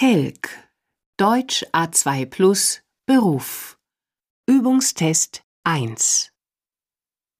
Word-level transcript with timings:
Telk. 0.00 0.48
Deutsch 1.16 1.64
A2 1.72 2.24
Plus 2.26 2.82
Beruf. 3.04 3.80
Übungstest 4.48 5.42
1 5.64 6.30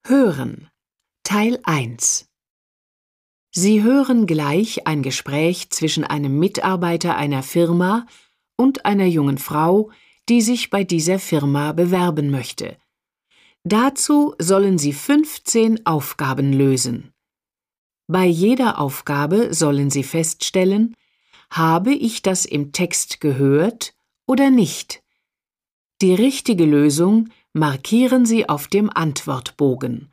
Hören. 0.05 0.69
Teil 1.23 1.61
1 1.63 2.27
Sie 3.55 3.85
hören 3.85 4.27
gleich 4.27 4.89
ein 4.89 5.05
Gespräch 5.05 5.71
zwischen 5.71 6.03
einem 6.03 6.41
Mitarbeiter 6.41 7.15
einer 7.15 7.45
Firma 7.45 8.07
und 8.57 8.85
einer 8.85 9.07
jungen 9.07 9.39
Frau, 9.39 9.93
die 10.29 10.43
sich 10.43 10.69
bei 10.71 10.83
dieser 10.83 11.21
Firma 11.21 11.71
bewerben 11.71 12.33
möchte. 12.33 12.77
Dazu 13.63 14.35
sollen 14.41 14.79
Sie 14.79 14.95
15 14.95 15.87
Aufgaben 15.87 16.53
lösen. 16.53 17.13
Bei 18.09 18.25
jeder 18.25 18.81
Aufgabe 18.81 19.55
sollen 19.55 19.91
Sie 19.91 20.03
feststellen, 20.03 20.97
habe 21.51 21.93
ich 21.93 22.23
das 22.23 22.45
im 22.45 22.73
Text 22.73 23.21
gehört 23.21 23.95
oder 24.27 24.51
nicht? 24.51 25.03
Die 26.01 26.15
richtige 26.15 26.65
Lösung 26.65 27.31
markieren 27.53 28.27
Sie 28.27 28.49
auf 28.49 28.69
dem 28.69 28.91
Antwortbogen. 28.91 30.13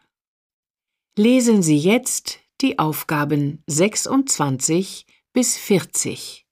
Lesen 1.17 1.61
Sie 1.61 1.77
jetzt 1.77 2.39
die 2.61 2.79
Aufgaben 2.79 3.63
26 3.67 5.05
bis 5.33 5.57
40. 5.57 6.44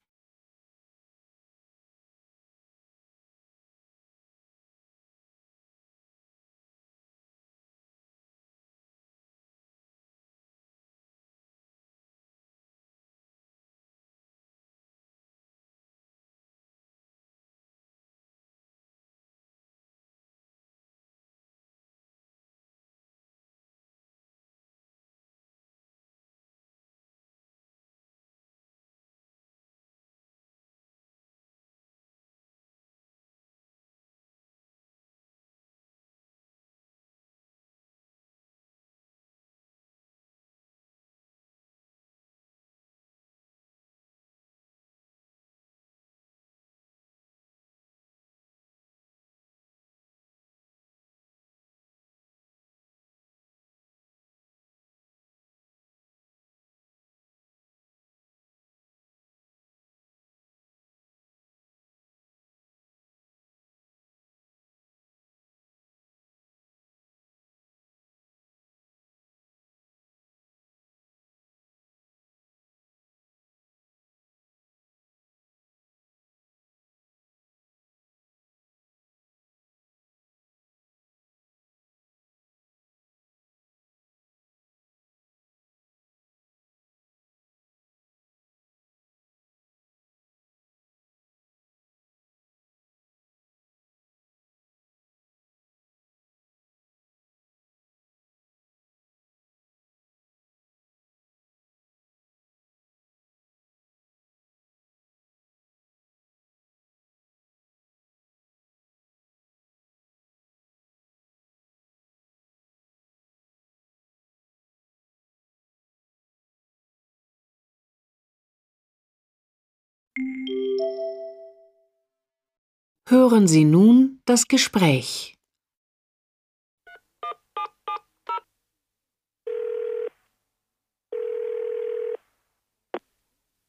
Hören 123.10 123.48
Sie 123.48 123.66
nun 123.66 124.22
das 124.26 124.48
Gespräch. 124.48 125.36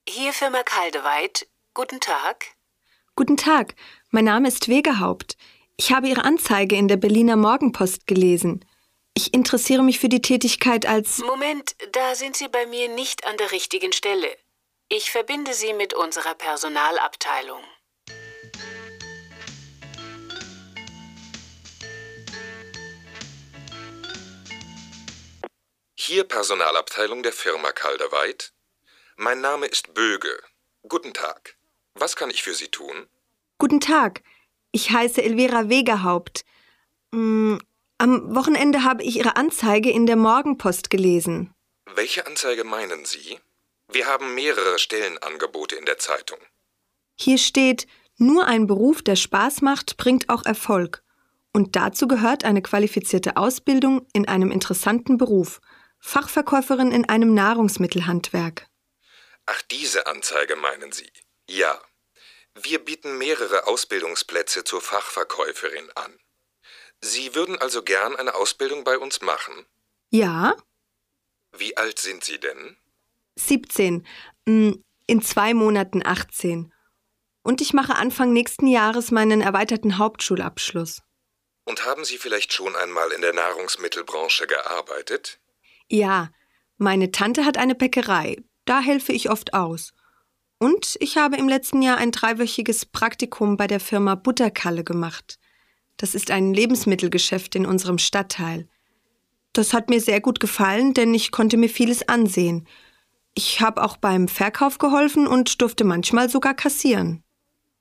Hier 0.07 0.33
Firma 0.35 0.63
Kaldeweit. 0.63 1.49
Guten 1.73 2.01
Tag. 2.01 2.47
Guten 3.17 3.37
Tag, 3.39 3.75
mein 4.11 4.27
Name 4.27 4.49
ist 4.49 4.69
Wegehaupt. 4.69 5.37
Ich 5.77 5.93
habe 5.93 6.09
Ihre 6.09 6.25
Anzeige 6.25 6.77
in 6.77 6.89
der 6.89 6.99
Berliner 6.99 7.37
Morgenpost 7.37 8.07
gelesen. 8.07 8.65
Ich 9.15 9.33
interessiere 9.33 9.83
mich 9.83 9.99
für 9.99 10.09
die 10.11 10.21
Tätigkeit 10.21 10.85
als. 10.85 11.21
Moment, 11.21 11.75
da 11.93 12.15
sind 12.15 12.37
Sie 12.37 12.49
bei 12.49 12.67
mir 12.67 12.89
nicht 12.89 13.27
an 13.27 13.37
der 13.39 13.51
richtigen 13.51 13.93
Stelle. 13.93 14.29
Ich 14.91 15.11
verbinde 15.11 15.55
Sie 15.55 15.73
mit 15.73 15.95
unserer 15.95 16.35
Personalabteilung. 16.35 17.63
Hier 25.95 26.25
Personalabteilung 26.25 27.23
der 27.23 27.33
Firma 27.33 27.73
Calderweit. 27.73 28.53
Mein 29.17 29.41
Name 29.41 29.67
ist 29.67 29.95
Böge. 29.95 30.39
Guten 30.87 31.15
Tag. 31.15 31.57
Was 31.95 32.15
kann 32.15 32.29
ich 32.29 32.43
für 32.43 32.55
Sie 32.55 32.69
tun? 32.69 33.09
Guten 33.59 33.81
Tag. 33.81 34.23
Ich 34.71 34.91
heiße 34.91 35.23
Elvira 35.23 35.71
Wegehaupt. 35.71 36.45
Mm, 37.11 37.57
am 37.97 38.35
Wochenende 38.35 38.85
habe 38.85 39.03
ich 39.03 39.17
Ihre 39.17 39.37
Anzeige 39.37 39.91
in 39.91 40.05
der 40.05 40.17
Morgenpost 40.17 40.91
gelesen. 40.91 41.55
Welche 41.95 42.27
Anzeige 42.27 42.65
meinen 42.65 43.07
Sie? 43.07 43.41
Wir 43.89 44.07
haben 44.07 44.35
mehrere 44.35 44.79
Stellenangebote 44.79 45.77
in 45.77 45.85
der 45.85 45.99
Zeitung. 45.99 46.39
Hier 47.17 47.39
steht, 47.39 47.87
nur 48.17 48.47
ein 48.47 48.67
Beruf, 48.67 49.03
der 49.03 49.17
Spaß 49.17 49.63
macht, 49.63 49.97
bringt 49.97 50.29
auch 50.29 50.45
Erfolg. 50.45 51.03
Und 51.53 51.77
dazu 51.77 52.09
gehört 52.09 52.45
eine 52.45 52.63
qualifizierte 52.63 53.37
Ausbildung 53.37 54.07
in 54.13 54.27
einem 54.29 54.51
interessanten 54.51 55.19
Beruf– 55.19 55.61
Fachverkäuferin 56.07 56.93
in 56.93 57.09
einem 57.09 57.33
Nahrungsmittelhandwerk. 57.33 58.69
Ach, 59.47 59.63
diese 59.63 60.07
Anzeige 60.07 60.55
meinen 60.55 60.93
Sie? 60.93 61.11
Ja. 61.49 61.81
Wir 62.55 62.85
bieten 62.85 63.17
mehrere 63.17 63.67
Ausbildungsplätze 63.67 64.65
zur 64.65 64.83
Fachverkäuferin 64.83 65.91
an. 65.95 66.21
Sie 67.01 67.35
würden 67.35 67.59
also 67.59 67.83
gern 67.83 68.17
eine 68.17 68.35
Ausbildung 68.35 68.85
bei 68.85 68.99
uns 68.99 69.23
machen? 69.23 69.67
Ja. 70.11 70.55
Wie 71.57 71.75
alt 71.79 71.99
sind 71.99 72.23
Sie 72.23 72.39
denn? 72.39 72.77
17. 73.37 74.07
Mm, 74.47 74.73
in 75.07 75.23
zwei 75.23 75.55
Monaten 75.55 76.05
18. 76.05 76.73
Und 77.43 77.61
ich 77.61 77.75
mache 77.75 77.97
Anfang 77.97 78.33
nächsten 78.33 78.67
Jahres 78.67 79.11
meinen 79.11 79.41
erweiterten 79.41 79.99
Hauptschulabschluss. 79.99 81.03
Und 81.65 81.85
haben 81.85 82.05
Sie 82.05 82.19
vielleicht 82.19 82.53
schon 82.53 82.75
einmal 82.77 83.11
in 83.13 83.21
der 83.21 83.33
Nahrungsmittelbranche 83.33 84.47
gearbeitet? 84.47 85.41
Ja, 85.89 86.31
meine 86.77 87.11
Tante 87.11 87.45
hat 87.45 87.57
eine 87.59 87.75
Bäckerei, 87.75 88.37
da 88.65 88.81
helfe 88.81 89.13
ich 89.13 89.31
oft 89.31 89.55
aus. 89.55 89.93
Und 90.59 90.97
ich 91.01 91.17
habe 91.17 91.37
im 91.37 91.49
letzten 91.49 91.83
Jahr 91.83 91.99
ein 91.99 92.11
dreiwöchiges 92.11 92.87
Praktikum 92.87 93.57
bei 93.57 93.67
der 93.67 93.81
Firma 93.81 94.15
Butterkalle 94.15 94.85
gemacht. 94.85 95.39
Das 95.97 96.15
ist 96.15 96.31
ein 96.31 96.55
Lebensmittelgeschäft 96.55 97.55
in 97.55 97.67
unserem 97.67 97.99
Stadtteil. 97.99 98.69
Das 99.53 99.73
hat 99.73 99.89
mir 99.89 100.01
sehr 100.01 100.21
gut 100.21 100.41
gefallen, 100.41 100.95
denn 100.95 101.15
ich 101.15 101.31
konnte 101.31 101.57
mir 101.57 101.69
vieles 101.69 102.09
ansehen. 102.09 102.67
Ich 103.35 103.61
habe 103.61 103.83
auch 103.83 103.97
beim 103.97 104.29
Verkauf 104.29 104.79
geholfen 104.79 105.27
und 105.27 105.61
durfte 105.61 105.85
manchmal 105.85 106.29
sogar 106.31 106.55
kassieren. 106.55 107.23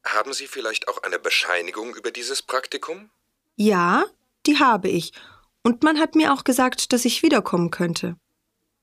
Haben 0.05 0.33
Sie 0.33 0.47
vielleicht 0.47 0.88
auch 0.88 1.03
eine 1.03 1.19
Bescheinigung 1.19 1.95
über 1.95 2.11
dieses 2.11 2.41
Praktikum? 2.41 3.09
Ja, 3.55 4.05
die 4.45 4.59
habe 4.59 4.89
ich. 4.89 5.13
Und 5.61 5.83
man 5.83 6.00
hat 6.00 6.15
mir 6.15 6.33
auch 6.33 6.44
gesagt, 6.44 6.91
dass 6.91 7.05
ich 7.05 7.23
wiederkommen 7.23 7.71
könnte. 7.71 8.17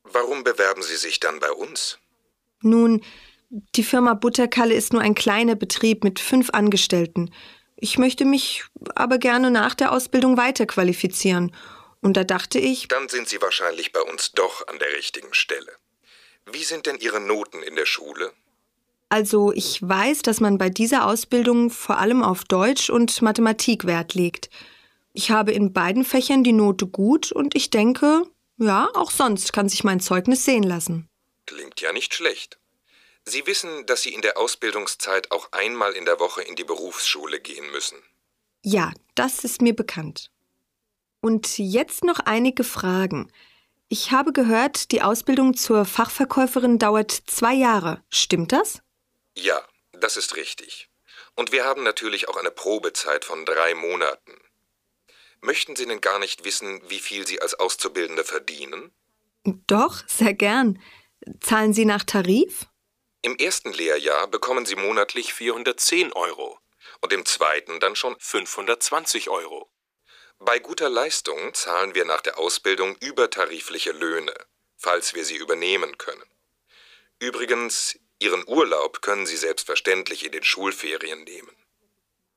Warum 0.05 0.45
bewerben 0.45 0.83
Sie 0.83 0.97
sich 0.97 1.21
dann 1.21 1.41
bei 1.41 1.51
uns? 1.51 1.99
Nun, 2.63 3.03
Die 3.75 3.83
Firma 3.83 4.15
Butterkalle 4.15 4.75
ist 4.75 4.93
nur 4.93 5.03
ein 5.03 5.17
kleiner 5.17 5.57
Betrieb 5.57 6.05
mit 6.05 6.21
fünf 6.21 6.51
Angestellten. 6.51 7.35
Ich 7.75 7.99
möchte 7.99 8.25
mich 8.25 8.65
aber 8.95 9.19
gerne 9.19 9.51
nach 9.51 9.75
der 9.75 9.91
Ausbildung 9.91 10.37
weiterqualifizieren. 10.37 11.55
Und 12.01 12.17
da 12.17 12.23
dachte 12.23 12.61
ich. 12.61 12.87
Dann 12.87 13.09
sind 13.09 13.29
Sie 13.29 13.43
wahrscheinlich 13.43 13.93
bei 13.93 14.01
uns 14.03 14.33
doch 14.33 14.69
an 14.69 14.79
der 14.79 14.93
richtigen 14.97 15.35
Stelle. 15.35 15.73
Wie 16.53 16.65
sind 16.65 16.87
denn 16.87 16.99
Ihre 16.99 17.21
Noten 17.21 17.63
in 17.63 17.77
der 17.77 17.87
Schule? 17.87 18.33
Also 19.09 19.53
ich 19.53 19.81
weiß, 19.83 20.23
dass 20.23 20.41
man 20.41 20.57
bei 20.57 20.71
dieser 20.71 21.07
Ausbildung 21.07 21.71
vor 21.71 21.99
allem 21.99 22.23
auf 22.23 22.45
Deutsch 22.45 22.91
und 22.91 23.23
Mathematik 23.23 23.85
Wert 23.85 24.15
legt. 24.15 24.51
Ich 25.13 25.33
habe 25.33 25.53
in 25.53 25.73
beiden 25.73 26.05
Fächern 26.05 26.45
die 26.45 26.53
Note 26.53 26.87
gut 26.87 27.33
und 27.33 27.57
ich 27.57 27.71
denke, 27.71 28.23
ja, 28.57 28.89
auch 28.95 29.11
sonst 29.11 29.53
kann 29.53 29.69
sich 29.69 29.83
mein 29.83 30.01
Zeugnis 30.01 30.45
sehen 30.45 30.63
lassen. 30.63 31.09
Klingt 31.47 31.81
ja 31.81 31.93
nicht 31.93 32.15
schlecht. 32.15 32.59
Sie 33.25 33.47
wissen, 33.47 33.87
dass 33.87 34.03
Sie 34.03 34.15
in 34.15 34.23
der 34.23 34.39
Ausbildungszeit 34.39 35.31
auch 35.33 35.51
einmal 35.53 35.93
in 35.93 36.05
der 36.05 36.21
Woche 36.21 36.43
in 36.43 36.57
die 36.57 36.65
Berufsschule 36.65 37.41
gehen 37.41 37.71
müssen. 37.73 37.99
Ja, 38.63 38.93
das 39.15 39.45
ist 39.45 39.61
mir 39.61 39.75
bekannt. 39.75 40.31
Und 41.21 41.59
jetzt 41.59 42.05
noch 42.05 42.21
einige 42.21 42.65
Fragen. 42.65 43.31
Ich 43.93 44.13
habe 44.13 44.33
gehört, 44.33 44.93
die 44.93 45.03
Ausbildung 45.03 45.57
zur 45.57 45.85
Fachverkäuferin 45.85 46.79
dauert 46.79 47.11
zwei 47.11 47.55
Jahre. 47.55 48.05
Stimmt 48.09 48.53
das? 48.53 48.83
Ja, 49.35 49.61
das 49.91 50.17
ist 50.17 50.37
richtig. 50.37 50.89
Und 51.35 51.51
wir 51.51 51.65
haben 51.65 51.83
natürlich 51.83 52.29
auch 52.29 52.37
eine 52.37 52.53
Probezeit 52.53 53.25
von 53.25 53.45
drei 53.45 53.75
Monaten. 53.75 54.39
Möchten 55.41 55.75
Sie 55.75 55.87
denn 55.87 56.01
gar 56.01 56.21
nicht 56.21 56.45
wissen, 56.45 56.81
wie 56.89 57.01
viel 57.01 57.27
Sie 57.27 57.43
als 57.43 57.55
Auszubildende 57.55 58.23
verdienen? 58.23 58.93
Doch, 59.67 60.07
sehr 60.07 60.35
gern. 60.35 60.81
Zahlen 61.41 61.73
Sie 61.73 61.85
nach 61.85 62.05
Tarif? 62.05 62.67
Im 63.23 63.37
ersten 63.39 63.73
Lehrjahr 63.73 64.29
bekommen 64.29 64.67
Sie 64.67 64.77
monatlich 64.77 65.35
410 65.35 66.13
Euro 66.13 66.61
und 67.01 67.13
im 67.13 67.27
zweiten 67.27 67.81
dann 67.81 67.97
schon 67.97 68.15
520 68.21 69.31
Euro. 69.31 69.70
Bei 70.41 70.59
guter 70.59 70.89
Leistung 70.89 71.53
zahlen 71.53 71.95
wir 71.95 72.07
nach 72.07 72.23
der 72.23 72.39
Ausbildung 72.39 72.97
übertarifliche 73.01 73.93
Löhne, 73.93 74.35
falls 74.77 75.15
wir 75.15 75.25
sie 75.25 75.37
übernehmen 75.37 75.99
können. 75.99 76.25
Übrigens, 77.19 77.99
Ihren 78.19 78.47
Urlaub 78.47 79.03
können 79.03 79.27
Sie 79.27 79.37
selbstverständlich 79.37 80.25
in 80.25 80.33
den 80.33 80.43
Schulferien 80.43 81.25
nehmen. 81.25 81.55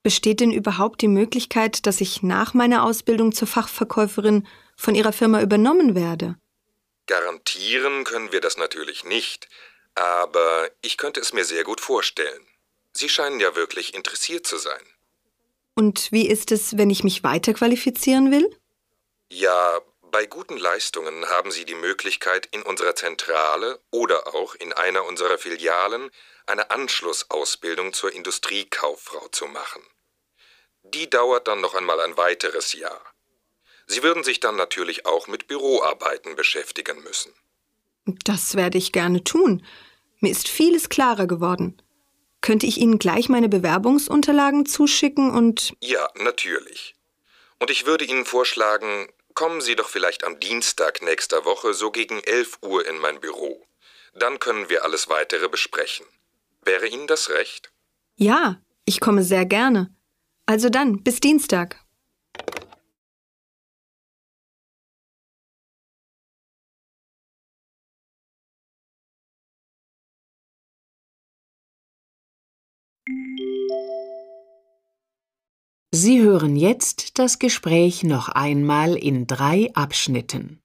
Besteht 0.01 0.41
denn 0.41 0.51
überhaupt 0.51 1.01
die 1.01 1.07
Möglichkeit, 1.07 1.85
dass 1.85 2.01
ich 2.01 2.21
nach 2.21 2.53
meiner 2.53 2.83
Ausbildung 2.83 3.31
zur 3.31 3.47
Fachverkäuferin 3.47 4.47
von 4.75 4.95
Ihrer 4.95 5.13
Firma 5.13 5.41
übernommen 5.41 5.95
werde? 5.95 6.35
Garantieren 7.07 8.03
können 8.03 8.33
wir 8.33 8.41
das 8.41 8.57
natürlich 8.57 9.05
nicht, 9.05 9.47
aber 9.95 10.69
ich 10.81 10.97
könnte 10.97 11.21
es 11.21 11.31
mir 11.31 11.45
sehr 11.45 11.63
gut 11.63 11.79
vorstellen. 11.79 12.45
Sie 12.91 13.07
scheinen 13.07 13.39
ja 13.39 13.55
wirklich 13.55 13.93
interessiert 13.93 14.45
zu 14.45 14.57
sein. 14.57 14.92
Und 15.75 16.11
wie 16.11 16.27
ist 16.27 16.51
es, 16.51 16.77
wenn 16.77 16.89
ich 16.89 17.03
mich 17.03 17.23
weiterqualifizieren 17.23 18.31
will? 18.31 18.49
Ja, 19.29 19.79
bei 20.11 20.27
guten 20.27 20.57
Leistungen 20.57 21.25
haben 21.25 21.49
Sie 21.49 21.65
die 21.65 21.73
Möglichkeit, 21.73 22.47
in 22.51 22.61
unserer 22.61 22.95
Zentrale 22.95 23.79
oder 23.89 24.35
auch 24.35 24.53
in 24.55 24.71
einer 24.71 25.05
unserer 25.05 25.39
Filialen 25.39 26.11
eine 26.45 26.69
Anschlussausbildung 26.69 27.93
zur 27.93 28.13
Industriekauffrau 28.13 29.27
zu 29.29 29.47
machen. 29.47 29.81
Die 30.83 31.09
dauert 31.09 31.47
dann 31.47 31.61
noch 31.61 31.73
einmal 31.73 31.99
ein 32.01 32.17
weiteres 32.17 32.73
Jahr. 32.73 33.01
Sie 33.87 34.03
würden 34.03 34.23
sich 34.23 34.39
dann 34.39 34.55
natürlich 34.55 35.05
auch 35.05 35.27
mit 35.27 35.47
Büroarbeiten 35.47 36.35
beschäftigen 36.35 37.01
müssen. 37.03 37.33
Das 38.05 38.55
werde 38.55 38.77
ich 38.77 38.91
gerne 38.91 39.23
tun. 39.23 39.65
Mir 40.19 40.31
ist 40.31 40.47
vieles 40.47 40.89
klarer 40.89 41.25
geworden. 41.25 41.81
Könnte 42.43 42.65
ich 42.65 42.77
Ihnen 42.77 42.99
gleich 42.99 43.29
meine 43.29 43.47
Bewerbungsunterlagen 43.47 44.65
zuschicken 44.65 45.31
und. 45.31 45.73
Ja, 45.79 46.09
natürlich. 46.15 46.93
Und 47.57 47.69
ich 47.69 47.85
würde 47.85 48.03
Ihnen 48.03 48.25
vorschlagen, 48.25 49.07
kommen 49.33 49.61
Sie 49.61 49.77
doch 49.77 49.87
vielleicht 49.87 50.25
am 50.25 50.41
Dienstag 50.41 51.01
nächster 51.01 51.45
Woche 51.45 51.73
so 51.73 51.89
gegen 51.89 52.19
11 52.19 52.59
Uhr 52.61 52.85
in 52.85 52.97
mein 52.97 53.21
Büro. 53.21 53.65
Dann 54.13 54.39
können 54.39 54.69
wir 54.69 54.83
alles 54.83 55.07
weitere 55.07 55.47
besprechen. 55.47 56.05
Wäre 56.65 56.85
Ihnen 56.85 57.07
das 57.07 57.29
recht? 57.29 57.71
Ja, 58.17 58.61
ich 58.83 58.99
komme 58.99 59.23
sehr 59.23 59.45
gerne. 59.45 59.95
Also 60.45 60.67
dann, 60.67 61.01
bis 61.01 61.21
Dienstag. 61.21 61.79
Sie 75.95 76.21
hören 76.21 76.55
jetzt 76.55 77.19
das 77.19 77.37
Gespräch 77.37 78.01
noch 78.01 78.27
einmal 78.27 78.97
in 78.97 79.27
drei 79.27 79.69
Abschnitten. 79.75 80.59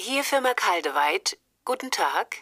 Hier 0.00 0.24
Firma 0.24 0.54
Kaldeweit. 0.54 1.36
Guten 1.66 1.90
Tag. 1.90 2.38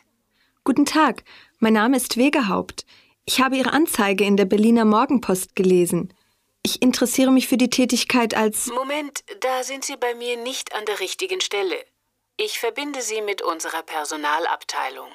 Guten 0.62 0.84
Tag, 0.84 1.24
mein 1.58 1.72
Name 1.72 1.96
ist 1.96 2.16
Wegehaupt. 2.16 2.86
Ich 3.24 3.40
habe 3.40 3.56
Ihre 3.56 3.72
Anzeige 3.72 4.22
in 4.22 4.36
der 4.36 4.44
Berliner 4.44 4.84
Morgenpost 4.84 5.56
gelesen. 5.56 6.14
Ich 6.62 6.80
interessiere 6.80 7.32
mich 7.32 7.48
für 7.48 7.56
die 7.56 7.70
Tätigkeit 7.70 8.36
als. 8.36 8.68
Moment, 8.68 9.24
da 9.40 9.64
sind 9.64 9.84
Sie 9.84 9.96
bei 9.96 10.14
mir 10.14 10.36
nicht 10.36 10.76
an 10.76 10.84
der 10.84 11.00
richtigen 11.00 11.40
Stelle. 11.40 11.74
Ich 12.38 12.58
verbinde 12.58 13.00
Sie 13.00 13.22
mit 13.22 13.40
unserer 13.40 13.82
Personalabteilung. 13.82 15.10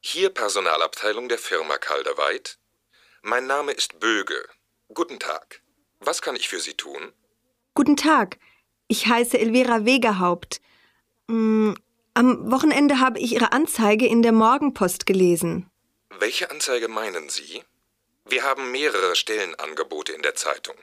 Hier 0.00 0.30
Personalabteilung 0.30 1.28
der 1.28 1.38
Firma 1.38 1.76
Calderweit. 1.78 2.58
Mein 3.22 3.46
Name 3.46 3.72
ist 3.72 3.98
Böge. 3.98 4.46
Guten 4.92 5.18
Tag. 5.18 5.62
Was 6.00 6.22
kann 6.22 6.36
ich 6.36 6.48
für 6.48 6.60
Sie 6.60 6.74
tun? 6.74 7.12
Guten 7.74 7.96
Tag, 7.96 8.38
ich 8.86 9.06
heiße 9.08 9.38
Elvira 9.38 9.84
Wegehaupt. 9.84 10.60
Mm, 11.26 11.72
Am 12.16 12.52
Wochenende 12.52 13.00
habe 13.00 13.18
ich 13.18 13.32
Ihre 13.32 13.50
Anzeige 13.50 14.06
in 14.06 14.22
der 14.22 14.30
Morgenpost 14.30 15.04
gelesen. 15.04 15.68
Welche 16.20 16.48
Anzeige 16.48 16.86
meinen 16.86 17.28
Sie? 17.28 17.64
Wir 18.26 18.42
haben 18.42 18.70
mehrere 18.70 19.14
Stellenangebote 19.16 20.12
in 20.12 20.22
der 20.22 20.34
Zeitung. 20.34 20.76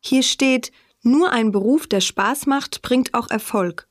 Hier 0.00 0.22
steht, 0.22 0.72
nur 1.02 1.30
ein 1.30 1.52
Beruf, 1.52 1.86
der 1.86 2.00
Spaß 2.00 2.46
macht, 2.46 2.82
bringt 2.82 3.14
auch 3.14 3.30
Erfolg. 3.30 3.88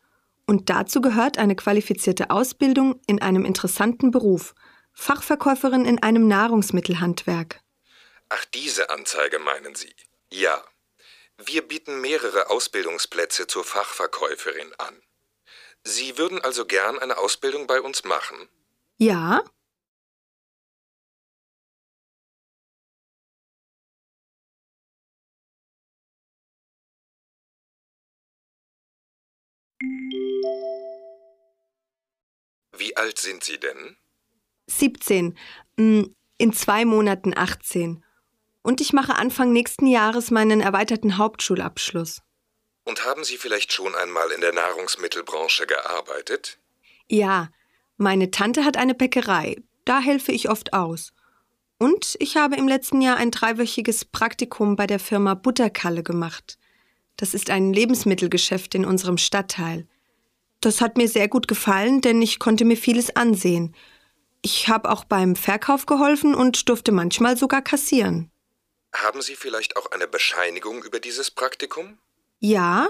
Und 0.48 0.70
dazu 0.70 1.02
gehört 1.02 1.38
eine 1.38 1.56
qualifizierte 1.56 2.30
Ausbildung 2.30 3.00
in 3.08 3.22
einem 3.22 3.46
interessanten 3.46 4.12
Beruf. 4.12 4.56
Fachverkäuferin 4.94 5.86
in 5.86 6.02
einem 6.02 6.28
Nahrungsmittelhandwerk. 6.28 7.62
Ach, 8.30 8.46
diese 8.46 8.90
Anzeige 8.90 9.40
meinen 9.40 9.76
Sie? 9.76 9.94
Ja. 10.30 10.64
Wir 11.38 11.68
bieten 11.68 12.02
mehrere 12.02 12.50
Ausbildungsplätze 12.50 13.48
zur 13.48 13.64
Fachverkäuferin 13.64 14.74
an. 14.78 15.02
Sie 15.84 16.18
würden 16.18 16.42
also 16.42 16.66
gern 16.66 17.00
eine 17.00 17.18
Ausbildung 17.18 17.68
bei 17.68 17.82
uns 17.82 18.04
machen? 18.04 18.50
Ja? 18.98 19.44
Wie 32.92 32.98
alt 32.98 33.20
sind 33.20 33.42
Sie 33.42 33.58
denn? 33.58 33.96
17. 34.68 35.38
Mm, 35.78 36.04
In 36.38 36.52
zwei 36.52 36.84
Monaten 36.84 37.38
18. 37.38 38.04
Und 38.64 38.82
ich 38.82 38.92
mache 38.92 39.16
Anfang 39.16 39.54
nächsten 39.54 39.88
Jahres 39.88 40.30
meinen 40.30 40.60
erweiterten 40.60 41.18
Hauptschulabschluss. 41.18 42.22
Und 42.84 43.06
haben 43.06 43.24
Sie 43.24 43.38
vielleicht 43.38 43.72
schon 43.72 43.96
einmal 43.96 44.30
in 44.32 44.42
der 44.42 44.54
Nahrungsmittelbranche 44.54 45.68
gearbeitet? 45.68 46.60
Ja, 47.08 47.48
meine 47.96 48.30
Tante 48.30 48.66
hat 48.66 48.76
eine 48.76 48.94
Bäckerei. 48.94 49.56
Da 49.86 50.02
helfe 50.02 50.34
ich 50.34 50.50
oft 50.50 50.74
aus. 50.74 51.14
Und 51.78 52.18
ich 52.20 52.36
habe 52.36 52.58
im 52.58 52.68
letzten 52.68 53.02
Jahr 53.02 53.16
ein 53.16 53.32
dreiwöchiges 53.32 54.04
Praktikum 54.04 54.76
bei 54.76 54.86
der 54.86 55.00
Firma 55.00 55.36
Butterkalle 55.36 56.04
gemacht. 56.04 56.58
Das 57.16 57.34
ist 57.34 57.50
ein 57.52 57.72
Lebensmittelgeschäft 57.72 58.76
in 58.76 58.84
unserem 58.84 59.18
Stadtteil. 59.18 59.88
Das 60.62 60.80
hat 60.80 60.98
mir 60.98 61.08
sehr 61.08 61.28
gut 61.28 61.48
gefallen, 61.48 62.02
denn 62.02 62.22
ich 62.22 62.40
konnte 62.40 62.66
mir 62.66 62.78
vieles 62.78 63.16
ansehen. 63.16 63.76
Ich 64.44 64.68
habe 64.70 64.90
auch 64.90 65.04
beim 65.04 65.36
Verkauf 65.36 65.86
geholfen 65.86 66.34
und 66.36 66.70
durfte 66.70 66.92
manchmal 66.92 67.36
sogar 67.38 67.62
kassieren. 67.62 68.32
Haben 68.94 69.22
Sie 69.22 69.36
vielleicht 69.36 69.78
auch 69.78 69.92
eine 69.92 70.08
Bescheinigung 70.08 70.84
über 70.84 71.00
dieses 71.00 71.32
Praktikum? 71.32 71.98
Ja, 72.40 72.90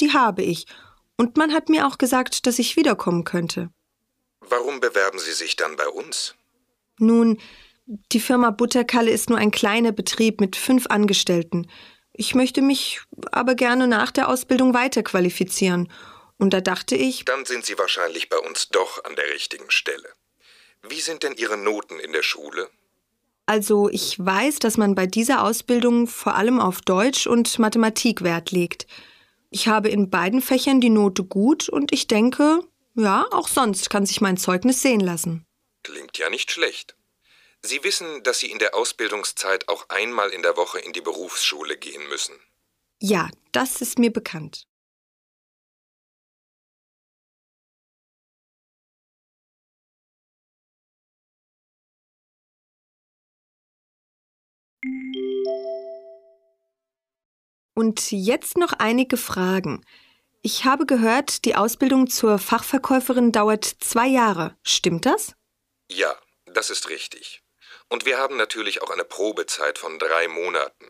die 0.00 0.12
habe 0.12 0.42
ich. 0.42 0.66
Und 1.16 1.36
man 1.36 1.52
hat 1.52 1.68
mir 1.68 1.86
auch 1.86 1.98
gesagt, 1.98 2.46
dass 2.46 2.58
ich 2.58 2.76
wiederkommen 2.76 3.24
könnte. 3.24 3.70
Warum 4.40 4.80
bewerben 4.80 5.18
Sie 5.18 5.32
sich 5.32 5.56
dann 5.56 5.76
bei 5.76 5.88
uns? 5.88 6.34
Nun, 6.98 7.38
Die 7.86 8.20
Firma 8.20 8.50
Butterkalle 8.50 9.10
ist 9.10 9.28
nur 9.28 9.38
ein 9.38 9.50
kleiner 9.50 9.92
Betrieb 9.92 10.40
mit 10.40 10.56
fünf 10.56 10.86
Angestellten. 10.86 11.68
Ich 12.12 12.34
möchte 12.34 12.62
mich 12.62 13.00
aber 13.32 13.54
gerne 13.54 13.86
nach 13.86 14.10
der 14.12 14.28
Ausbildung 14.28 14.72
weiterqualifizieren. 14.72 15.92
Und 16.42 16.52
da 16.52 16.60
dachte 16.60 16.96
ich. 16.96 17.24
Dann 17.24 17.44
sind 17.44 17.64
Sie 17.64 17.78
wahrscheinlich 17.78 18.28
bei 18.28 18.36
uns 18.36 18.68
doch 18.68 19.04
an 19.04 19.14
der 19.14 19.28
richtigen 19.28 19.70
Stelle. 19.70 20.12
Wie 20.82 21.00
sind 21.00 21.22
denn 21.22 21.36
Ihre 21.36 21.56
Noten 21.56 22.00
in 22.00 22.12
der 22.12 22.24
Schule? 22.24 22.68
Also 23.46 23.88
ich 23.88 24.18
weiß, 24.18 24.58
dass 24.58 24.76
man 24.76 24.96
bei 24.96 25.06
dieser 25.06 25.44
Ausbildung 25.44 26.08
vor 26.08 26.34
allem 26.34 26.58
auf 26.58 26.80
Deutsch 26.80 27.28
und 27.28 27.60
Mathematik 27.60 28.22
Wert 28.22 28.50
legt. 28.50 28.88
Ich 29.50 29.68
habe 29.68 29.88
in 29.88 30.10
beiden 30.10 30.42
Fächern 30.42 30.80
die 30.80 30.90
Note 30.90 31.22
gut 31.22 31.68
und 31.68 31.92
ich 31.92 32.08
denke, 32.08 32.58
ja, 32.96 33.24
auch 33.30 33.46
sonst 33.46 33.88
kann 33.88 34.04
sich 34.04 34.20
mein 34.20 34.36
Zeugnis 34.36 34.82
sehen 34.82 34.98
lassen. 34.98 35.46
Klingt 35.84 36.18
ja 36.18 36.28
nicht 36.28 36.50
schlecht. 36.50 36.96
Sie 37.60 37.84
wissen, 37.84 38.24
dass 38.24 38.40
Sie 38.40 38.50
in 38.50 38.58
der 38.58 38.74
Ausbildungszeit 38.74 39.68
auch 39.68 39.88
einmal 39.90 40.30
in 40.30 40.42
der 40.42 40.56
Woche 40.56 40.80
in 40.80 40.92
die 40.92 41.02
Berufsschule 41.02 41.76
gehen 41.76 42.08
müssen. 42.08 42.34
Ja, 42.98 43.30
das 43.52 43.80
ist 43.80 44.00
mir 44.00 44.12
bekannt. 44.12 44.66
Und 57.74 58.10
jetzt 58.10 58.56
noch 58.56 58.72
einige 58.74 59.16
Fragen. 59.16 59.84
Ich 60.42 60.64
habe 60.64 60.86
gehört, 60.86 61.44
die 61.44 61.54
Ausbildung 61.54 62.10
zur 62.10 62.38
Fachverkäuferin 62.38 63.32
dauert 63.32 63.64
zwei 63.64 64.08
Jahre. 64.08 64.56
Stimmt 64.62 65.06
das? 65.06 65.34
Ja, 65.90 66.14
das 66.46 66.70
ist 66.70 66.88
richtig. 66.88 67.42
Und 67.88 68.04
wir 68.04 68.18
haben 68.18 68.36
natürlich 68.36 68.82
auch 68.82 68.90
eine 68.90 69.04
Probezeit 69.04 69.78
von 69.78 69.98
drei 69.98 70.26
Monaten. 70.28 70.86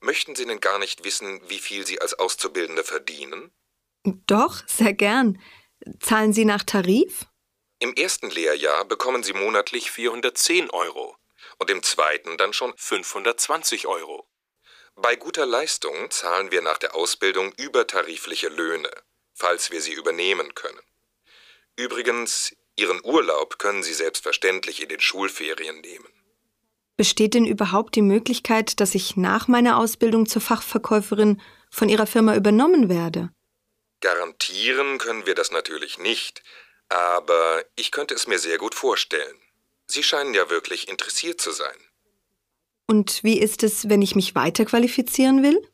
Möchten 0.00 0.34
Sie 0.34 0.46
denn 0.46 0.60
gar 0.60 0.78
nicht 0.78 1.04
wissen, 1.04 1.40
wie 1.48 1.58
viel 1.58 1.86
Sie 1.86 2.00
als 2.00 2.14
Auszubildende 2.14 2.84
verdienen? 2.84 3.52
Doch, 4.04 4.62
sehr 4.66 4.94
gern. 4.94 5.40
Zahlen 6.00 6.32
Sie 6.32 6.44
nach 6.44 6.62
Tarif? 6.62 7.26
Im 7.80 7.92
ersten 7.94 8.30
Lehrjahr 8.30 8.84
bekommen 8.84 9.22
Sie 9.22 9.34
monatlich 9.34 9.90
410 9.90 10.70
Euro 10.70 11.17
und 11.58 11.70
im 11.70 11.82
zweiten 11.82 12.36
dann 12.36 12.52
schon 12.52 12.72
520 12.76 13.86
Euro. 13.86 14.28
Bei 14.96 15.16
guter 15.16 15.46
Leistung 15.46 16.10
zahlen 16.10 16.50
wir 16.50 16.62
nach 16.62 16.78
der 16.78 16.94
Ausbildung 16.94 17.52
übertarifliche 17.56 18.48
Löhne, 18.48 18.90
falls 19.34 19.70
wir 19.70 19.80
sie 19.80 19.92
übernehmen 19.92 20.54
können. 20.54 20.80
Übrigens, 21.76 22.54
Ihren 22.76 23.04
Urlaub 23.04 23.58
können 23.58 23.82
Sie 23.82 23.94
selbstverständlich 23.94 24.82
in 24.82 24.88
den 24.88 25.00
Schulferien 25.00 25.80
nehmen. 25.80 26.12
Besteht 26.96 27.34
denn 27.34 27.46
überhaupt 27.46 27.94
die 27.94 28.02
Möglichkeit, 28.02 28.80
dass 28.80 28.94
ich 28.94 29.16
nach 29.16 29.46
meiner 29.46 29.78
Ausbildung 29.78 30.26
zur 30.26 30.42
Fachverkäuferin 30.42 31.40
von 31.70 31.88
Ihrer 31.88 32.06
Firma 32.06 32.34
übernommen 32.34 32.88
werde? 32.88 33.30
Garantieren 34.00 34.98
können 34.98 35.26
wir 35.26 35.34
das 35.34 35.50
natürlich 35.50 35.98
nicht, 35.98 36.42
aber 36.88 37.64
ich 37.76 37.90
könnte 37.90 38.14
es 38.14 38.26
mir 38.26 38.38
sehr 38.38 38.58
gut 38.58 38.74
vorstellen. 38.74 39.40
Sie 39.90 40.02
scheinen 40.02 40.34
ja 40.34 40.50
wirklich 40.50 40.88
interessiert 40.88 41.40
zu 41.40 41.50
sein. 41.50 41.76
Und 42.86 43.22
wie 43.24 43.38
ist 43.38 43.62
es, 43.62 43.88
wenn 43.88 44.02
ich 44.02 44.14
mich 44.14 44.34
weiterqualifizieren 44.34 45.42
will? 45.42 45.66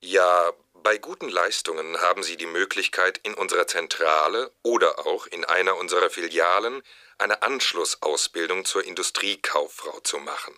Ja, 0.00 0.52
bei 0.82 0.96
guten 0.98 1.28
Leistungen 1.28 1.98
haben 1.98 2.22
Sie 2.22 2.36
die 2.36 2.46
Möglichkeit, 2.46 3.18
in 3.18 3.34
unserer 3.34 3.66
Zentrale 3.66 4.52
oder 4.62 5.06
auch 5.06 5.26
in 5.26 5.44
einer 5.44 5.76
unserer 5.76 6.08
Filialen 6.08 6.82
eine 7.18 7.42
Anschlussausbildung 7.42 8.64
zur 8.64 8.84
Industriekauffrau 8.84 10.00
zu 10.00 10.18
machen. 10.18 10.54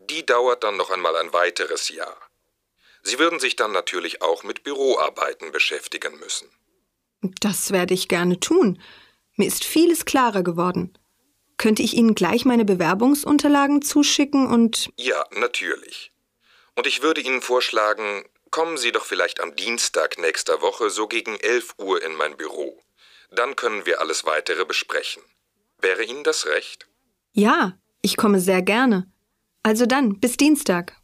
Die 0.00 0.26
dauert 0.26 0.64
dann 0.64 0.76
noch 0.76 0.90
einmal 0.90 1.16
ein 1.16 1.32
weiteres 1.32 1.88
Jahr. 1.88 2.16
Sie 3.02 3.18
würden 3.18 3.40
sich 3.40 3.56
dann 3.56 3.72
natürlich 3.72 4.22
auch 4.22 4.42
mit 4.42 4.64
Büroarbeiten 4.64 5.52
beschäftigen 5.52 6.18
müssen. 6.18 6.50
Das 7.40 7.70
werde 7.70 7.94
ich 7.94 8.08
gerne 8.08 8.40
tun. 8.40 8.82
Mir 9.36 9.46
ist 9.46 9.64
vieles 9.64 10.04
klarer 10.04 10.42
geworden. 10.42 10.98
Könnte 11.62 11.84
ich 11.84 11.94
Ihnen 11.94 12.16
gleich 12.16 12.44
meine 12.44 12.64
Bewerbungsunterlagen 12.64 13.82
zuschicken 13.82 14.48
und. 14.48 14.90
Ja, 14.96 15.24
natürlich. 15.30 16.10
Und 16.74 16.88
ich 16.88 17.02
würde 17.02 17.20
Ihnen 17.20 17.40
vorschlagen, 17.40 18.24
kommen 18.50 18.76
Sie 18.78 18.90
doch 18.90 19.04
vielleicht 19.04 19.38
am 19.38 19.54
Dienstag 19.54 20.18
nächster 20.18 20.60
Woche 20.60 20.90
so 20.90 21.06
gegen 21.06 21.36
11 21.36 21.74
Uhr 21.78 22.02
in 22.02 22.16
mein 22.16 22.36
Büro. 22.36 22.82
Dann 23.30 23.54
können 23.54 23.86
wir 23.86 24.00
alles 24.00 24.24
weitere 24.24 24.64
besprechen. 24.64 25.22
Wäre 25.78 26.02
Ihnen 26.02 26.24
das 26.24 26.46
recht? 26.46 26.88
Ja, 27.32 27.78
ich 28.00 28.16
komme 28.16 28.40
sehr 28.40 28.62
gerne. 28.62 29.08
Also 29.62 29.86
dann, 29.86 30.18
bis 30.18 30.36
Dienstag. 30.36 30.96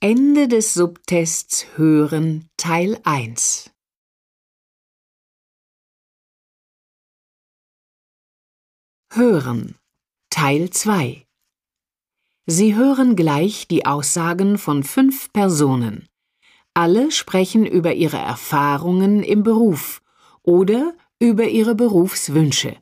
Ende 0.00 0.48
des 0.48 0.72
Subtests 0.72 1.66
Hören 1.76 2.48
Teil 2.56 2.98
1 3.04 3.70
Hören 9.12 9.76
Teil 10.30 10.70
2 10.70 11.26
Sie 12.46 12.74
hören 12.74 13.14
gleich 13.14 13.68
die 13.68 13.84
Aussagen 13.84 14.56
von 14.56 14.82
fünf 14.82 15.30
Personen. 15.34 16.08
Alle 16.72 17.10
sprechen 17.10 17.66
über 17.66 17.92
ihre 17.92 18.16
Erfahrungen 18.16 19.22
im 19.22 19.42
Beruf 19.42 20.00
oder 20.42 20.96
über 21.18 21.44
ihre 21.44 21.74
Berufswünsche. 21.74 22.78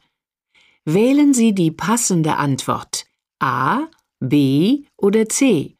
Wählen 0.84 1.34
Sie 1.34 1.52
die 1.52 1.72
passende 1.72 2.36
Antwort 2.36 3.06
A, 3.40 3.88
B 4.22 4.84
oder 4.98 5.30
C 5.30 5.76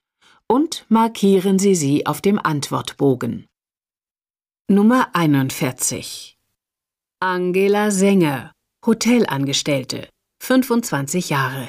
und 0.49 0.87
markieren 0.89 1.59
Sie 1.59 1.75
sie 1.75 2.07
auf 2.07 2.23
dem 2.23 2.39
Antwortbogen. 2.39 3.47
Nummer 4.67 5.09
41 5.13 6.39
Angela 7.21 7.91
Sänger, 7.91 8.53
Hotelangestellte, 8.87 10.09
25 10.43 11.29
Jahre. 11.29 11.69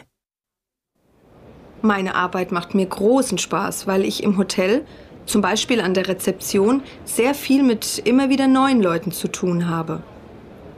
Meine 1.81 2.15
Arbeit 2.15 2.53
macht 2.53 2.73
mir 2.73 2.85
großen 2.85 3.37
Spaß, 3.37 3.85
weil 3.85 4.05
ich 4.05 4.23
im 4.23 4.37
Hotel, 4.37 4.85
zum 5.25 5.41
Beispiel 5.41 5.81
an 5.81 5.93
der 5.93 6.07
Rezeption, 6.07 6.83
sehr 7.03 7.33
viel 7.33 7.63
mit 7.63 8.01
immer 8.05 8.29
wieder 8.29 8.47
neuen 8.47 8.81
Leuten 8.81 9.11
zu 9.11 9.27
tun 9.27 9.67
habe. 9.67 10.03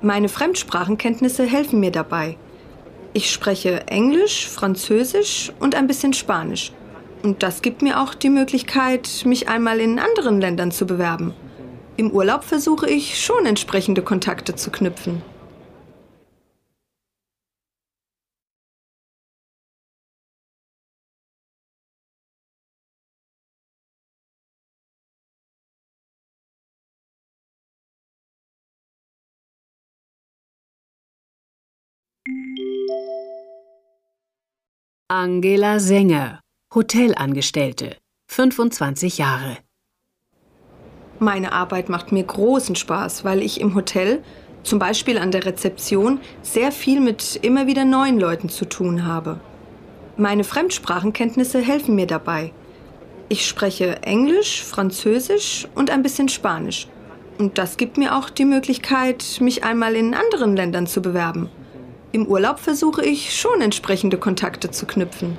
Meine 0.02 0.28
Fremdsprachenkenntnisse 0.28 1.46
helfen 1.46 1.80
mir 1.80 1.92
dabei. 1.92 2.38
Ich 3.16 3.32
spreche 3.32 3.86
Englisch, 3.88 4.48
Französisch 4.48 5.52
und 5.60 5.76
ein 5.76 5.86
bisschen 5.86 6.14
Spanisch. 6.14 6.72
Und 7.22 7.44
das 7.44 7.62
gibt 7.62 7.84
mir 7.84 8.02
auch 8.02 8.16
die 8.16 8.32
Möglichkeit, 8.32 9.24
mich 9.26 9.48
einmal 9.48 9.80
in 9.80 10.00
anderen 10.00 10.42
Ländern 10.42 10.72
zu 10.72 10.88
bewerben. 10.88 11.34
Im 11.96 12.10
Urlaub 12.10 12.44
versuche 12.44 12.90
ich 12.90 13.24
schon 13.24 13.46
entsprechende 13.46 14.02
Kontakte 14.02 14.56
zu 14.56 14.72
knüpfen. 14.72 15.22
Angela 35.10 35.80
Sänger 35.80 36.40
Hotelangestellte, 36.74 37.98
25 38.32 39.18
Jahre. 39.18 39.58
Meine 41.20 41.52
Arbeit 41.52 41.90
macht 41.90 42.14
mir 42.14 42.24
großen 42.24 42.78
Spaß, 42.78 43.26
weil 43.26 43.42
ich 43.42 43.60
im 43.60 43.76
Hotel, 43.76 44.24
zum 44.64 44.80
Beispiel 44.80 45.18
an 45.18 45.32
der 45.32 45.46
Rezeption, 45.46 46.22
sehr 46.42 46.72
viel 46.72 47.02
mit 47.02 47.38
immer 47.42 47.68
wieder 47.68 47.84
neuen 47.84 48.20
Leuten 48.20 48.48
zu 48.48 48.64
tun 48.66 49.06
habe. 49.06 49.42
Meine 50.16 50.46
Fremdsprachenkenntnisse 50.46 51.60
helfen 51.60 51.96
mir 51.96 52.08
dabei. 52.08 52.54
Ich 53.28 53.46
spreche 53.46 54.02
Englisch, 54.04 54.64
Französisch 54.64 55.68
und 55.76 55.90
ein 55.90 56.04
bisschen 56.04 56.30
Spanisch. 56.30 56.88
Und 57.38 57.58
das 57.58 57.76
gibt 57.76 57.98
mir 57.98 58.16
auch 58.16 58.30
die 58.30 58.46
Möglichkeit, 58.46 59.40
mich 59.42 59.66
einmal 59.66 59.96
in 59.96 60.14
anderen 60.14 60.56
Ländern 60.56 60.88
zu 60.88 61.02
bewerben. 61.02 61.50
Im 62.14 62.28
Urlaub 62.28 62.60
versuche 62.60 63.04
ich 63.04 63.36
schon 63.36 63.60
entsprechende 63.62 64.20
Kontakte 64.20 64.70
zu 64.70 64.86
knüpfen. 64.86 65.36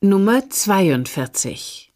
Nummer 0.00 0.48
42 0.48 1.92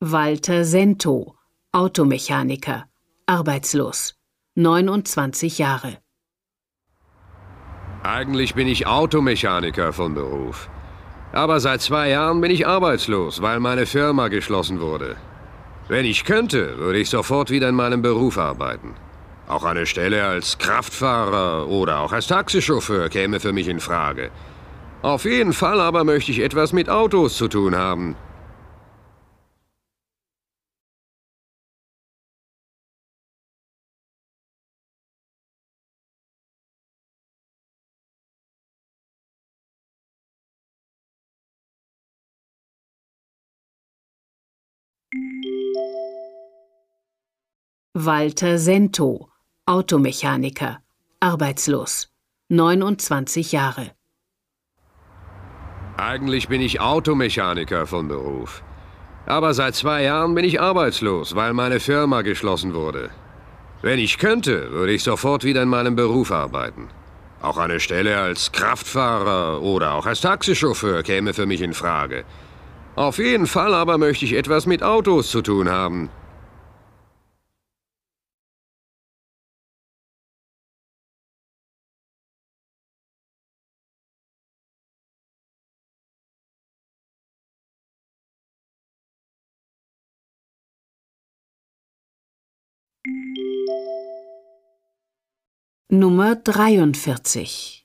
Walter 0.00 0.64
Sento, 0.64 1.36
Automechaniker, 1.70 2.88
arbeitslos, 3.32 4.14
29 4.56 5.56
Jahre. 5.56 5.96
Eigentlich 8.02 8.54
bin 8.54 8.68
ich 8.68 8.86
Automechaniker 8.86 9.94
von 9.94 10.14
Beruf. 10.14 10.68
Aber 11.32 11.58
seit 11.60 11.80
zwei 11.80 12.10
Jahren 12.10 12.42
bin 12.42 12.50
ich 12.50 12.66
arbeitslos, 12.66 13.40
weil 13.40 13.58
meine 13.58 13.86
Firma 13.86 14.28
geschlossen 14.28 14.80
wurde. 14.80 15.16
Wenn 15.88 16.04
ich 16.04 16.26
könnte, 16.26 16.76
würde 16.76 16.98
ich 16.98 17.08
sofort 17.08 17.48
wieder 17.50 17.70
in 17.70 17.74
meinem 17.74 18.02
Beruf 18.02 18.36
arbeiten. 18.36 18.94
Auch 19.48 19.64
eine 19.64 19.86
Stelle 19.86 20.24
als 20.26 20.58
Kraftfahrer 20.58 21.68
oder 21.68 22.00
auch 22.00 22.12
als 22.12 22.26
Taxichauffeur 22.26 23.08
käme 23.08 23.40
für 23.40 23.54
mich 23.54 23.68
in 23.68 23.80
Frage. 23.80 24.30
Auf 25.00 25.24
jeden 25.24 25.54
Fall 25.54 25.80
aber 25.80 26.04
möchte 26.04 26.32
ich 26.32 26.40
etwas 26.40 26.74
mit 26.74 26.90
Autos 26.90 27.38
zu 27.38 27.48
tun 27.48 27.76
haben. 27.76 28.14
Walter 48.04 48.58
Sento, 48.58 49.28
Automechaniker, 49.64 50.80
arbeitslos, 51.20 52.08
29 52.48 53.52
Jahre. 53.52 53.92
Eigentlich 55.96 56.48
bin 56.48 56.60
ich 56.60 56.80
Automechaniker 56.80 57.86
von 57.86 58.08
Beruf. 58.08 58.64
Aber 59.26 59.54
seit 59.54 59.76
zwei 59.76 60.02
Jahren 60.02 60.34
bin 60.34 60.44
ich 60.44 60.60
arbeitslos, 60.60 61.36
weil 61.36 61.52
meine 61.52 61.78
Firma 61.78 62.22
geschlossen 62.22 62.74
wurde. 62.74 63.10
Wenn 63.82 64.00
ich 64.00 64.18
könnte, 64.18 64.72
würde 64.72 64.92
ich 64.94 65.04
sofort 65.04 65.44
wieder 65.44 65.62
in 65.62 65.68
meinem 65.68 65.94
Beruf 65.94 66.32
arbeiten. 66.32 66.88
Auch 67.40 67.58
eine 67.58 67.78
Stelle 67.78 68.18
als 68.18 68.50
Kraftfahrer 68.50 69.62
oder 69.62 69.94
auch 69.94 70.06
als 70.06 70.22
Taxichauffeur 70.22 71.04
käme 71.04 71.34
für 71.34 71.46
mich 71.46 71.60
in 71.60 71.74
Frage. 71.74 72.24
Auf 72.96 73.18
jeden 73.18 73.46
Fall 73.46 73.74
aber 73.74 73.96
möchte 73.96 74.24
ich 74.24 74.34
etwas 74.34 74.66
mit 74.66 74.82
Autos 74.82 75.30
zu 75.30 75.40
tun 75.40 75.68
haben. 75.70 76.10
Nummer 95.94 96.36
43 96.36 97.84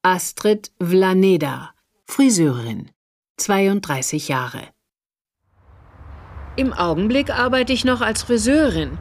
Astrid 0.00 0.70
Vlaneda, 0.78 1.74
Friseurin, 2.06 2.88
32 3.36 4.28
Jahre. 4.28 4.62
Im 6.56 6.72
Augenblick 6.72 7.28
arbeite 7.28 7.74
ich 7.74 7.84
noch 7.84 8.00
als 8.00 8.22
Friseurin, 8.22 8.96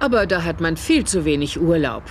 aber 0.00 0.26
da 0.26 0.42
hat 0.42 0.60
man 0.60 0.76
viel 0.76 1.04
zu 1.04 1.24
wenig 1.24 1.60
Urlaub 1.60 2.02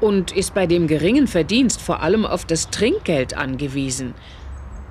und 0.00 0.30
ist 0.30 0.54
bei 0.54 0.68
dem 0.68 0.86
geringen 0.86 1.26
Verdienst 1.26 1.82
vor 1.82 2.00
allem 2.00 2.24
auf 2.24 2.44
das 2.44 2.70
Trinkgeld 2.70 3.36
angewiesen. 3.36 4.14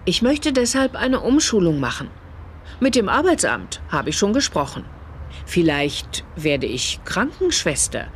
Ich 0.04 0.22
möchte 0.22 0.52
deshalb 0.52 0.98
eine 0.98 1.22
Umschulung 1.22 1.80
machen. 1.80 2.10
Mit 2.82 2.96
dem 2.96 3.08
Arbeitsamt 3.08 3.82
habe 3.88 4.10
ich 4.10 4.18
schon 4.18 4.34
gesprochen. 4.34 4.84
Vielleicht 5.46 6.26
werde 6.36 6.66
ich 6.66 7.00
Krankenschwester 7.06 8.08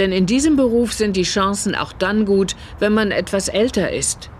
denn 0.00 0.12
in 0.12 0.24
diesem 0.24 0.56
Beruf 0.56 0.94
sind 0.94 1.14
die 1.14 1.24
Chancen 1.24 1.74
auch 1.74 1.92
dann 1.92 2.24
gut, 2.24 2.56
wenn 2.78 2.94
man 2.94 3.10
etwas 3.10 3.48
älter 3.48 3.92
ist. 3.92 4.30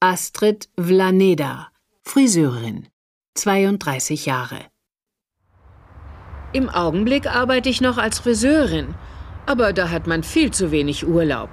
Astrid 0.00 0.68
Vlaneda, 0.76 1.72
Friseurin, 2.02 2.88
32 3.34 4.26
Jahre. 4.26 4.75
Im 6.56 6.70
Augenblick 6.70 7.26
arbeite 7.26 7.68
ich 7.68 7.82
noch 7.82 7.98
als 7.98 8.18
Friseurin, 8.18 8.94
aber 9.44 9.74
da 9.74 9.90
hat 9.90 10.06
man 10.06 10.22
viel 10.22 10.52
zu 10.52 10.70
wenig 10.70 11.06
Urlaub 11.06 11.50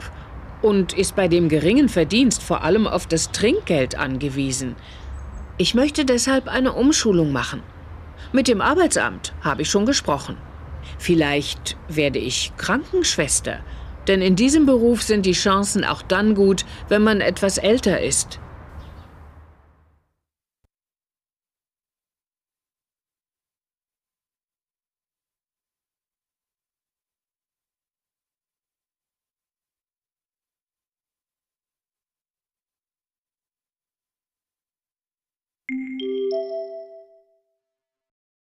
und 0.61 0.93
ist 0.93 1.17
bei 1.17 1.27
dem 1.27 1.49
geringen 1.49 1.89
Verdienst 1.89 2.41
vor 2.41 2.63
allem 2.63 2.87
auf 2.87 3.05
das 3.05 3.29
Trinkgeld 3.31 3.95
angewiesen. 3.95 4.77
Ich 5.57 5.75
möchte 5.75 6.05
deshalb 6.05 6.47
eine 6.47 6.71
Umschulung 6.71 7.33
machen. 7.33 7.61
Mit 8.31 8.47
dem 8.47 8.61
Arbeitsamt 8.61 9.33
habe 9.41 9.63
ich 9.63 9.69
schon 9.69 9.85
gesprochen. 9.85 10.37
Vielleicht 10.97 11.75
werde 11.89 12.19
ich 12.19 12.53
Krankenschwester, 12.55 13.57
denn 14.07 14.21
in 14.21 14.37
diesem 14.37 14.65
Beruf 14.65 15.01
sind 15.01 15.25
die 15.25 15.33
Chancen 15.33 15.83
auch 15.83 16.01
dann 16.01 16.33
gut, 16.33 16.63
wenn 16.87 17.03
man 17.03 17.19
etwas 17.19 17.57
älter 17.57 17.99
ist. 17.99 18.39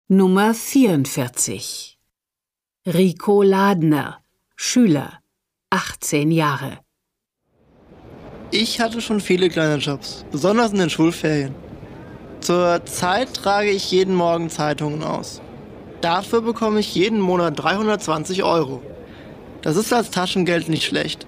Nummer 0.07 0.55
44 0.55 1.99
Rico 2.87 3.43
Ladner, 3.43 4.23
Schüler, 4.55 5.21
18 5.71 6.31
Jahre. 6.31 6.79
Ich 8.53 8.81
hatte 8.81 9.01
schon 9.01 9.21
viele 9.21 9.49
kleine 9.49 9.77
Jobs, 9.77 10.25
besonders 10.31 10.71
in 10.71 10.79
den 10.79 10.91
Schulferien. 10.91 11.55
Zur 12.41 12.87
Zeit 12.87 13.35
trage 13.35 13.71
ich 13.71 13.91
jeden 13.91 14.15
Morgen 14.15 14.49
Zeitungen 14.49 15.03
aus. 15.03 15.43
Dafür 16.01 16.43
bekomme 16.43 16.79
ich 16.79 16.95
jeden 16.95 17.21
Monat 17.21 17.59
320 17.59 18.45
Euro. 18.45 18.81
Das 19.63 19.77
ist 19.77 19.93
als 19.93 20.11
Taschengeld 20.13 20.69
nicht 20.69 20.85
schlecht. 20.85 21.27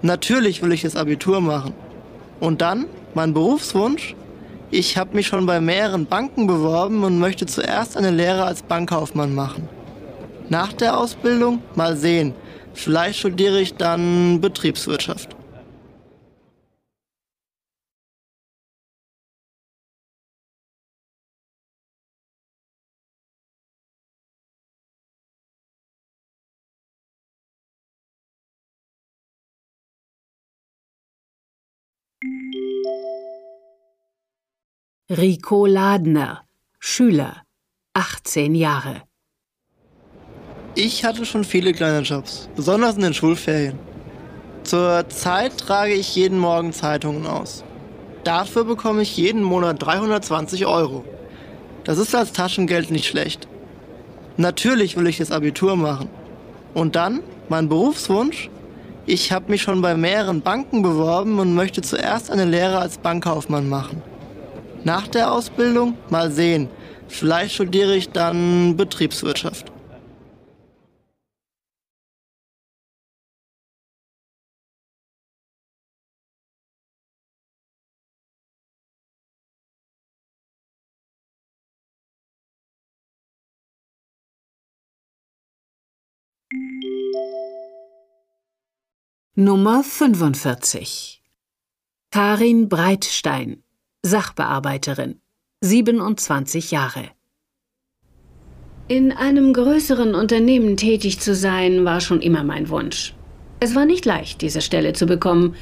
Natürlich 0.00 0.62
will 0.62 0.72
ich 0.72 0.80
das 0.80 0.96
Abitur 0.96 1.42
machen. 1.42 1.74
Und 2.40 2.62
dann, 2.62 2.86
mein 3.14 3.34
Berufswunsch, 3.34 4.16
ich 4.74 4.96
habe 4.98 5.14
mich 5.14 5.28
schon 5.28 5.46
bei 5.46 5.60
mehreren 5.60 6.06
Banken 6.06 6.48
beworben 6.48 7.04
und 7.04 7.20
möchte 7.20 7.46
zuerst 7.46 7.96
eine 7.96 8.10
Lehre 8.10 8.44
als 8.44 8.62
Bankkaufmann 8.62 9.32
machen. 9.32 9.68
Nach 10.48 10.72
der 10.72 10.98
Ausbildung 10.98 11.62
mal 11.76 11.96
sehen. 11.96 12.34
Vielleicht 12.74 13.20
studiere 13.20 13.60
ich 13.60 13.74
dann 13.74 14.40
Betriebswirtschaft. 14.40 15.36
Rico 35.16 35.64
Ladner, 35.66 36.42
Schüler, 36.80 37.42
18 37.92 38.56
Jahre. 38.56 39.02
Ich 40.74 41.04
hatte 41.04 41.24
schon 41.24 41.44
viele 41.44 41.72
kleine 41.72 42.00
Jobs, 42.00 42.48
besonders 42.56 42.96
in 42.96 43.02
den 43.02 43.14
Schulferien. 43.14 43.78
Zur 44.64 45.08
Zeit 45.10 45.56
trage 45.56 45.92
ich 45.92 46.16
jeden 46.16 46.40
Morgen 46.40 46.72
Zeitungen 46.72 47.26
aus. 47.26 47.62
Dafür 48.24 48.64
bekomme 48.64 49.02
ich 49.02 49.16
jeden 49.16 49.44
Monat 49.44 49.80
320 49.80 50.66
Euro. 50.66 51.04
Das 51.84 51.98
ist 51.98 52.12
als 52.16 52.32
Taschengeld 52.32 52.90
nicht 52.90 53.06
schlecht. 53.06 53.46
Natürlich 54.36 54.96
will 54.96 55.06
ich 55.06 55.18
das 55.18 55.30
Abitur 55.30 55.76
machen. 55.76 56.08
Und 56.72 56.96
dann, 56.96 57.20
mein 57.48 57.68
Berufswunsch? 57.68 58.50
Ich 59.06 59.30
habe 59.30 59.52
mich 59.52 59.62
schon 59.62 59.80
bei 59.80 59.94
mehreren 59.94 60.40
Banken 60.40 60.82
beworben 60.82 61.38
und 61.38 61.54
möchte 61.54 61.82
zuerst 61.82 62.32
eine 62.32 62.46
Lehre 62.46 62.78
als 62.78 62.98
Bankkaufmann 62.98 63.68
machen 63.68 64.02
nach 64.84 65.08
der 65.08 65.32
Ausbildung. 65.32 65.96
Mal 66.10 66.30
sehen. 66.30 66.68
Vielleicht 67.08 67.54
studiere 67.54 67.96
ich 67.96 68.10
dann 68.10 68.76
Betriebswirtschaft. 68.76 69.72
Nummer 89.36 89.82
45 89.82 91.20
Karin 92.12 92.68
Breitstein 92.68 93.63
Sachbearbeiterin, 94.06 95.22
27 95.62 96.72
Jahre. 96.72 97.04
In 98.86 99.12
einem 99.12 99.54
größeren 99.54 100.14
Unternehmen 100.14 100.76
tätig 100.76 101.20
zu 101.20 101.34
sein, 101.34 101.86
war 101.86 102.02
schon 102.02 102.20
immer 102.20 102.44
mein 102.44 102.68
Wunsch. 102.68 103.14
Es 103.60 103.74
war 103.74 103.86
nicht 103.86 104.04
leicht, 104.04 104.42
diese 104.42 104.60
Stelle 104.60 104.92
zu 104.92 105.06
bekommen, 105.06 105.54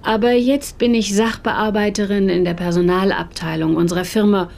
aber 0.00 0.32
jetzt 0.32 0.78
bin 0.78 0.94
ich 0.94 1.14
Sachbearbeiterin 1.14 2.30
in 2.30 2.46
der 2.46 2.54
Personalabteilung 2.54 3.76
unserer 3.76 4.06
Firma 4.06 4.50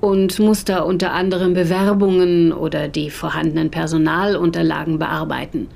und 0.00 0.40
muss 0.40 0.64
da 0.64 0.80
unter 0.80 1.12
anderem 1.12 1.54
Bewerbungen 1.54 2.52
oder 2.52 2.88
die 2.88 3.10
vorhandenen 3.10 3.70
Personalunterlagen 3.70 4.98
bearbeiten. 4.98 5.68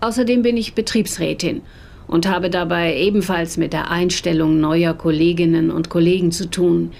Außerdem 0.00 0.40
bin 0.40 0.56
ich 0.56 0.74
Betriebsrätin 0.74 1.60
und 2.08 2.28
habe 2.28 2.50
dabei 2.50 2.96
ebenfalls 2.96 3.56
mit 3.56 3.72
der 3.72 3.90
Einstellung 3.90 4.60
neuer 4.60 4.94
Kolleginnen 4.94 5.70
und 5.70 5.88
Kollegen 5.88 6.32
zu 6.32 6.50
tun. 6.50 6.92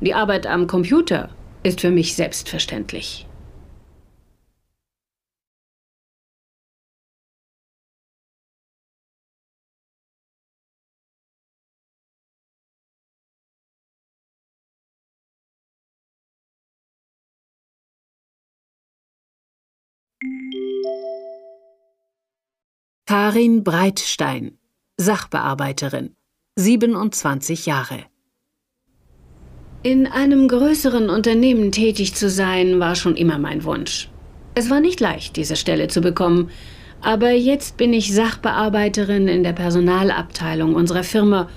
Die 0.00 0.14
Arbeit 0.14 0.46
am 0.46 0.66
Computer 0.66 1.30
ist 1.62 1.80
für 1.80 1.90
mich 1.90 2.14
selbstverständlich. 2.14 3.26
Karin 23.06 23.64
Breitstein, 23.64 24.56
Sachbearbeiterin, 24.96 26.14
27 26.56 27.66
Jahre. 27.66 27.98
In 29.82 30.06
einem 30.06 30.48
größeren 30.48 31.10
Unternehmen 31.10 31.70
tätig 31.70 32.14
zu 32.14 32.30
sein, 32.30 32.80
war 32.80 32.94
schon 32.94 33.14
immer 33.14 33.38
mein 33.38 33.62
Wunsch. 33.64 34.08
Es 34.54 34.70
war 34.70 34.80
nicht 34.80 35.00
leicht, 35.00 35.36
diese 35.36 35.56
Stelle 35.56 35.88
zu 35.88 36.00
bekommen, 36.00 36.48
aber 37.02 37.32
jetzt 37.32 37.76
bin 37.76 37.92
ich 37.92 38.14
Sachbearbeiterin 38.14 39.28
in 39.28 39.42
der 39.42 39.52
Personalabteilung 39.52 40.74
unserer 40.74 41.04
Firma 41.04 41.50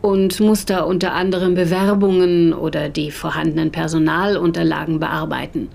und 0.00 0.40
muss 0.40 0.64
da 0.64 0.80
unter 0.80 1.12
anderem 1.12 1.54
Bewerbungen 1.54 2.54
oder 2.54 2.88
die 2.88 3.10
vorhandenen 3.10 3.70
Personalunterlagen 3.70 4.98
bearbeiten. 4.98 5.68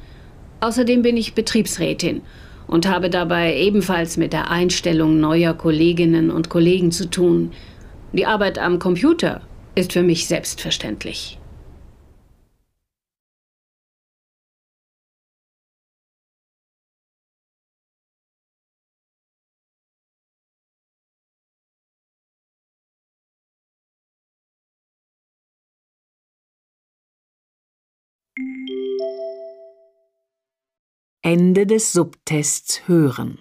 Außerdem 0.62 1.04
bin 1.04 1.16
ich 1.16 1.36
Betriebsrätin 1.36 2.24
und 2.72 2.88
habe 2.88 3.10
dabei 3.10 3.56
ebenfalls 3.58 4.16
mit 4.16 4.32
der 4.32 4.50
Einstellung 4.50 5.20
neuer 5.20 5.54
Kolleginnen 5.54 6.32
und 6.32 6.48
Kollegen 6.48 6.92
zu 6.92 7.10
tun. 7.10 7.52
Die 8.14 8.26
Arbeit 8.26 8.58
am 8.58 8.80
Computer 8.80 9.42
ist 9.76 9.92
für 9.92 10.04
mich 10.04 10.26
selbstverständlich. 10.26 11.38
Ende 31.34 31.66
des 31.66 31.94
Subtests 31.94 32.90
hören. 32.90 33.40